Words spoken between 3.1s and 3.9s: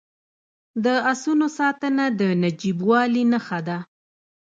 نښه ده.